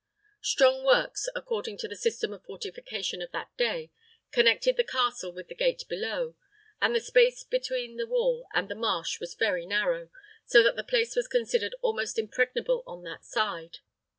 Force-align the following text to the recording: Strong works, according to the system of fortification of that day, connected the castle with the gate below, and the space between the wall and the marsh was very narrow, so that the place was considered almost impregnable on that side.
Strong 0.41 0.83
works, 0.83 1.29
according 1.35 1.77
to 1.77 1.87
the 1.87 1.95
system 1.95 2.33
of 2.33 2.43
fortification 2.43 3.21
of 3.21 3.29
that 3.33 3.55
day, 3.55 3.91
connected 4.31 4.75
the 4.75 4.83
castle 4.83 5.31
with 5.31 5.47
the 5.47 5.53
gate 5.53 5.83
below, 5.87 6.33
and 6.81 6.95
the 6.95 6.99
space 6.99 7.43
between 7.43 7.97
the 7.97 8.07
wall 8.07 8.47
and 8.51 8.67
the 8.67 8.73
marsh 8.73 9.19
was 9.19 9.35
very 9.35 9.67
narrow, 9.67 10.09
so 10.43 10.63
that 10.63 10.75
the 10.75 10.83
place 10.83 11.15
was 11.15 11.27
considered 11.27 11.75
almost 11.83 12.17
impregnable 12.17 12.83
on 12.87 13.03
that 13.03 13.23
side. 13.23 13.77